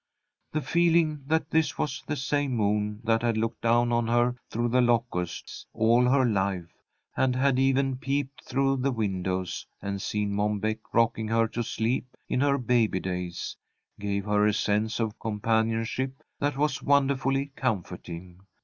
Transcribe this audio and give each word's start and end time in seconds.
The 0.51 0.63
feeling 0.63 1.21
that 1.27 1.51
this 1.51 1.77
was 1.77 2.01
the 2.07 2.15
same 2.15 2.53
moon 2.55 3.01
that 3.03 3.21
had 3.21 3.37
looked 3.37 3.61
down 3.61 3.91
on 3.91 4.07
her 4.07 4.33
through 4.49 4.69
the 4.69 4.81
locusts, 4.81 5.67
all 5.73 6.09
her 6.09 6.25
life, 6.25 6.71
and 7.15 7.35
had 7.35 7.59
even 7.59 7.97
peeped 7.97 8.43
through 8.43 8.77
the 8.77 8.91
windows 8.91 9.67
and 9.79 10.01
seen 10.01 10.33
Mom 10.33 10.57
Beck 10.57 10.79
rocking 10.91 11.27
her 11.27 11.47
to 11.49 11.61
sleep 11.61 12.17
in 12.27 12.41
her 12.41 12.57
baby 12.57 12.99
days, 12.99 13.55
gave 13.99 14.25
her 14.25 14.47
a 14.47 14.53
sense 14.55 14.99
of 14.99 15.19
companionship 15.19 16.23
that 16.39 16.57
was 16.57 16.81
wonderfully 16.81 17.51
comforting. 17.55 18.39